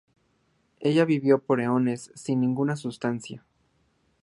[0.79, 3.45] Ella vivió por eones sin ninguna sustancia.